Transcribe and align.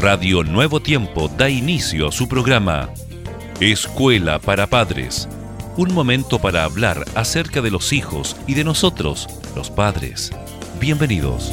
Radio 0.00 0.44
Nuevo 0.44 0.78
Tiempo 0.78 1.26
da 1.26 1.50
inicio 1.50 2.06
a 2.06 2.12
su 2.12 2.28
programa 2.28 2.88
Escuela 3.58 4.38
para 4.38 4.68
Padres. 4.68 5.28
Un 5.76 5.92
momento 5.92 6.38
para 6.38 6.62
hablar 6.62 7.04
acerca 7.16 7.62
de 7.62 7.72
los 7.72 7.92
hijos 7.92 8.36
y 8.46 8.54
de 8.54 8.62
nosotros, 8.62 9.26
los 9.56 9.70
padres. 9.70 10.30
Bienvenidos. 10.78 11.52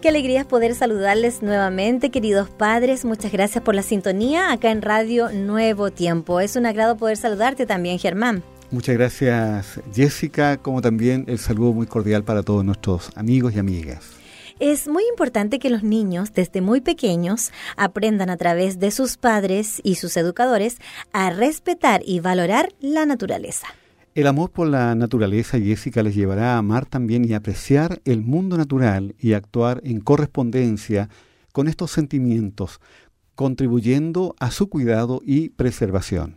Qué 0.00 0.08
alegría 0.08 0.44
poder 0.44 0.76
saludarles 0.76 1.42
nuevamente, 1.42 2.12
queridos 2.12 2.48
padres. 2.48 3.04
Muchas 3.04 3.32
gracias 3.32 3.64
por 3.64 3.74
la 3.74 3.82
sintonía 3.82 4.52
acá 4.52 4.70
en 4.70 4.82
Radio 4.82 5.30
Nuevo 5.30 5.90
Tiempo. 5.90 6.38
Es 6.38 6.54
un 6.54 6.64
agrado 6.64 6.96
poder 6.96 7.16
saludarte 7.16 7.66
también, 7.66 7.98
Germán. 7.98 8.44
Muchas 8.70 8.96
gracias, 8.96 9.80
Jessica, 9.94 10.56
como 10.56 10.82
también 10.82 11.24
el 11.28 11.38
saludo 11.38 11.72
muy 11.72 11.86
cordial 11.86 12.24
para 12.24 12.42
todos 12.42 12.64
nuestros 12.64 13.10
amigos 13.16 13.54
y 13.54 13.58
amigas. 13.58 14.04
Es 14.60 14.86
muy 14.86 15.02
importante 15.10 15.58
que 15.58 15.68
los 15.68 15.82
niños, 15.82 16.32
desde 16.32 16.60
muy 16.60 16.80
pequeños, 16.80 17.50
aprendan 17.76 18.30
a 18.30 18.36
través 18.36 18.78
de 18.78 18.92
sus 18.92 19.16
padres 19.16 19.80
y 19.82 19.96
sus 19.96 20.16
educadores 20.16 20.78
a 21.12 21.30
respetar 21.30 22.02
y 22.04 22.20
valorar 22.20 22.72
la 22.80 23.04
naturaleza. 23.04 23.66
El 24.14 24.28
amor 24.28 24.50
por 24.50 24.68
la 24.68 24.94
naturaleza, 24.94 25.58
Jessica, 25.58 26.04
les 26.04 26.14
llevará 26.14 26.54
a 26.54 26.58
amar 26.58 26.86
también 26.86 27.24
y 27.24 27.34
apreciar 27.34 28.00
el 28.04 28.22
mundo 28.22 28.56
natural 28.56 29.16
y 29.18 29.32
actuar 29.32 29.80
en 29.84 30.00
correspondencia 30.00 31.08
con 31.50 31.66
estos 31.66 31.90
sentimientos, 31.90 32.80
contribuyendo 33.34 34.36
a 34.38 34.52
su 34.52 34.68
cuidado 34.68 35.20
y 35.24 35.48
preservación. 35.48 36.36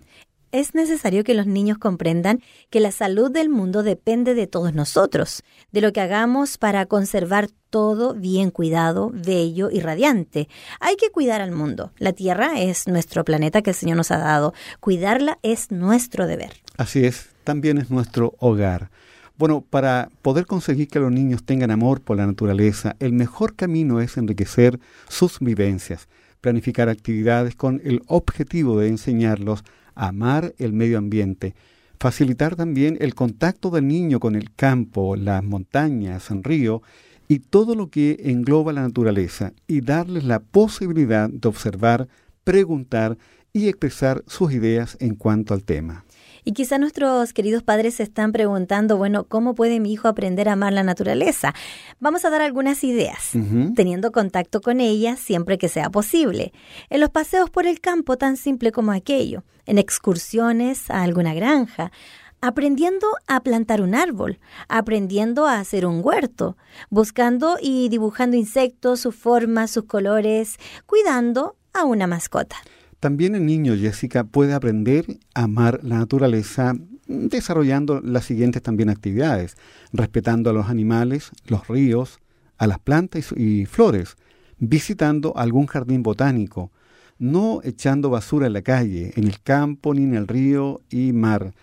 Es 0.52 0.74
necesario 0.74 1.24
que 1.26 1.34
los 1.34 1.46
niños 1.46 1.78
comprendan 1.78 2.42
que 2.70 2.80
la 2.80 2.92
salud 2.92 3.30
del 3.30 3.50
mundo 3.50 3.84
depende 3.84 4.34
de 4.34 4.48
todos 4.48 4.74
nosotros, 4.74 5.44
de 5.72 5.82
lo 5.82 5.92
que 5.92 6.00
hagamos 6.00 6.58
para 6.58 6.86
conservar 6.86 7.49
todo 7.70 8.13
bien 8.13 8.49
cuidado, 8.49 9.12
bello 9.13 9.70
y 9.70 9.82
radiante. 9.82 10.48
Hay 10.80 10.96
que 10.96 11.12
cuidar 11.12 11.41
al 11.41 11.52
mundo. 11.52 11.91
La 11.98 12.13
Tierra 12.13 12.62
es 12.62 12.88
nuestro 12.88 13.26
planeta 13.26 13.62
que 13.62 13.71
el 13.71 13.76
Señor 13.76 13.98
nos 13.98 14.12
ha 14.12 14.20
dado. 14.20 14.54
Cuidarla 14.80 15.38
es 15.44 15.70
nuestro 15.71 16.27
deber. 16.27 16.54
Así 16.77 17.04
es, 17.04 17.30
también 17.43 17.77
es 17.77 17.90
nuestro 17.90 18.36
hogar. 18.40 18.90
Bueno, 19.38 19.62
para 19.62 20.10
poder 20.21 20.46
conseguir 20.46 20.88
que 20.88 20.99
los 20.99 21.12
niños 21.12 21.43
tengan 21.43 21.71
amor 21.71 22.02
por 22.02 22.18
la 22.18 22.26
naturaleza, 22.26 22.96
el 22.99 23.14
mejor 23.14 23.55
camino 23.55 23.99
es 23.99 24.18
enriquecer 24.18 24.80
sus 25.10 25.40
vivencias, 25.40 26.08
planificar 26.41 26.90
actividades 26.90 27.55
con 27.55 27.82
el 27.84 28.02
objetivo 28.08 28.80
de 28.80 28.88
enseñarlos 28.88 29.64
amar 29.98 30.53
el 30.57 30.73
medio 30.73 30.98
ambiente, 30.98 31.55
facilitar 31.99 32.55
también 32.55 32.98
el 33.01 33.15
contacto 33.15 33.70
del 33.70 33.87
niño 33.87 34.20
con 34.20 34.35
el 34.35 34.53
campo, 34.53 35.15
las 35.15 35.43
montañas, 35.43 36.31
el 36.31 36.43
río 36.43 36.81
y 37.27 37.40
todo 37.40 37.76
lo 37.76 37.90
que 37.90 38.18
engloba 38.23 38.73
la 38.73 38.81
naturaleza 38.81 39.53
y 39.68 39.81
darles 39.81 40.23
la 40.23 40.40
posibilidad 40.40 41.29
de 41.29 41.48
observar, 41.48 42.07
preguntar 42.43 43.18
y 43.51 43.68
expresar 43.68 44.23
sus 44.27 44.53
ideas 44.53 44.98
en 44.99 45.15
cuanto 45.15 45.53
al 45.53 45.63
tema. 45.63 46.05
Y 46.48 46.53
quizá 46.53 46.77
nuestros 46.77 47.34
queridos 47.34 47.62
padres 47.62 47.95
se 47.95 48.03
están 48.03 48.31
preguntando, 48.31 48.95
bueno, 48.95 49.26
¿cómo 49.26 49.53
puede 49.53 49.81
mi 49.81 49.91
hijo 49.91 50.07
aprender 50.07 50.48
a 50.48 50.53
amar 50.53 50.71
la 50.71 50.81
naturaleza? 50.81 51.53
Vamos 51.99 52.23
a 52.23 52.29
dar 52.29 52.41
algunas 52.41 52.85
ideas, 52.85 53.31
teniendo 53.76 54.13
contacto 54.13 54.62
con 54.62 54.79
ella 54.79 55.18
siempre 55.18 55.57
que 55.57 55.68
sea 55.68 55.90
posible. 55.90 56.53
En 56.90 57.01
los 57.01 57.09
paseos 57.09 57.49
por 57.49 57.68
el 57.68 57.81
campo, 57.81 58.15
tan 58.15 58.37
simple 58.37 58.71
como 58.71 58.93
aquello, 58.93 59.43
en 59.65 59.77
excursiones 59.77 60.90
a 60.90 61.03
alguna 61.03 61.34
granja, 61.34 61.91
aprendiendo 62.40 63.07
a 63.27 63.41
plantar 63.41 63.81
un 63.81 63.93
árbol, 63.93 64.40
aprendiendo 64.69 65.47
a 65.47 65.59
hacer 65.59 65.85
un 65.85 66.00
huerto, 66.01 66.56
buscando 66.90 67.57
y 67.62 67.90
dibujando 67.90 68.38
insectos, 68.38 69.01
sus 69.01 69.13
formas, 69.13 69.69
sus 69.69 69.84
colores, 69.84 70.56
cuidando 70.85 71.57
a 71.74 71.84
una 71.84 72.07
mascota. 72.07 72.56
También 73.00 73.35
el 73.35 73.46
niño, 73.46 73.75
Jessica, 73.75 74.24
puede 74.24 74.53
aprender 74.53 75.06
a 75.35 75.44
amar 75.44 75.81
la 75.84 75.97
naturaleza 75.97 76.74
desarrollando 77.08 78.02
las 78.02 78.25
siguientes 78.25 78.62
también 78.62 78.90
actividades, 78.90 79.56
respetando 79.94 80.50
a 80.50 80.53
los 80.53 80.68
animales, 80.68 81.31
los 81.46 81.68
ríos, 81.68 82.19
a 82.57 82.68
las 82.68 82.80
plantas 82.80 83.34
y, 83.36 83.66
flores, 83.66 84.16
visitando 84.57 85.38
algún 85.38 85.68
jardín 85.68 86.02
botánico, 86.03 86.72
no 87.19 87.62
echando 87.63 88.09
basura 88.09 88.47
en 88.47 88.53
la 88.53 88.62
calle, 88.62 89.13
en 89.16 89.25
el 89.25 89.41
campo 89.41 89.94
ni 89.94 90.03
en 90.03 90.16
el 90.16 90.28
río 90.28 90.81
y 90.90 91.13
mar, 91.13 91.53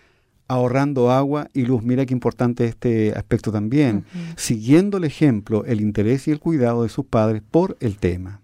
ahorrando 0.47 1.11
agua 1.11 1.49
y 1.53 1.65
luz. 1.65 1.83
Mira 1.83 2.05
qué 2.05 2.13
importante 2.13 2.65
este 2.65 3.13
aspecto 3.13 3.51
también, 3.51 4.05
siguiendo 4.37 4.97
el 4.97 5.03
ejemplo, 5.03 5.65
el 5.65 5.81
interés 5.81 6.27
y 6.27 6.31
el 6.31 6.39
cuidado 6.39 6.83
de 6.83 6.89
sus 6.89 7.05
padres 7.05 7.41
por 7.49 7.77
el 7.79 7.97
tema. 7.97 8.41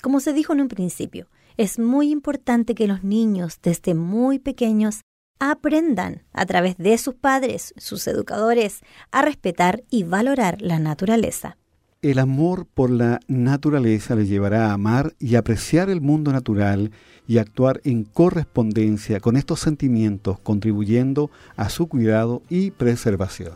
Como 0.00 0.20
se 0.20 0.32
dijo 0.32 0.52
en 0.52 0.62
un 0.62 0.68
principio, 0.68 1.28
es 1.56 1.78
muy 1.78 2.10
importante 2.10 2.74
que 2.74 2.86
los 2.86 3.04
niños 3.04 3.58
desde 3.62 3.94
muy 3.94 4.38
pequeños 4.38 5.02
aprendan 5.38 6.22
a 6.32 6.46
través 6.46 6.76
de 6.76 6.96
sus 6.98 7.14
padres, 7.14 7.74
sus 7.76 8.06
educadores, 8.06 8.80
a 9.10 9.22
respetar 9.22 9.82
y 9.90 10.04
valorar 10.04 10.62
la 10.62 10.78
naturaleza. 10.78 11.56
El 12.00 12.18
amor 12.18 12.66
por 12.66 12.90
la 12.90 13.20
naturaleza 13.28 14.16
les 14.16 14.28
llevará 14.28 14.66
a 14.66 14.72
amar 14.72 15.14
y 15.20 15.36
apreciar 15.36 15.88
el 15.88 16.00
mundo 16.00 16.32
natural 16.32 16.90
y 17.28 17.38
actuar 17.38 17.80
en 17.84 18.04
correspondencia 18.04 19.20
con 19.20 19.36
estos 19.36 19.60
sentimientos, 19.60 20.38
contribuyendo 20.40 21.30
a 21.56 21.68
su 21.68 21.86
cuidado 21.86 22.42
y 22.48 22.72
preservación 22.72 23.54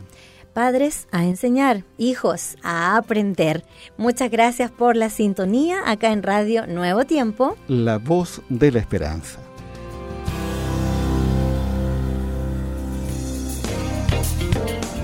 padres 0.56 1.06
a 1.12 1.26
enseñar, 1.26 1.84
hijos 1.98 2.56
a 2.62 2.96
aprender. 2.96 3.62
Muchas 3.98 4.30
gracias 4.30 4.70
por 4.70 4.96
la 4.96 5.10
sintonía 5.10 5.82
acá 5.84 6.12
en 6.12 6.22
Radio 6.22 6.66
Nuevo 6.66 7.04
Tiempo. 7.04 7.58
La 7.68 7.98
voz 7.98 8.40
de 8.48 8.72
la 8.72 8.78
esperanza. 8.78 9.38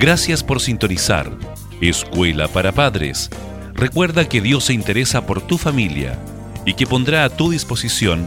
Gracias 0.01 0.43
por 0.43 0.59
sintonizar. 0.59 1.31
Escuela 1.83 2.49
para 2.49 2.73
Padres. 2.73 3.29
Recuerda 3.75 4.27
que 4.27 4.41
Dios 4.41 4.65
se 4.65 4.73
interesa 4.73 5.27
por 5.27 5.47
tu 5.47 5.59
familia 5.59 6.19
y 6.65 6.73
que 6.73 6.87
pondrá 6.87 7.25
a 7.25 7.29
tu 7.29 7.51
disposición 7.51 8.27